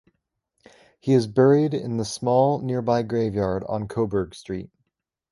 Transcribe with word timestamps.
He 0.99 1.13
is 1.13 1.27
buried 1.27 1.75
in 1.75 1.97
the 1.97 2.05
small 2.05 2.57
nearby 2.59 3.03
graveyard 3.03 3.63
on 3.69 3.87
Coburg 3.87 4.33
Street. 4.33 4.71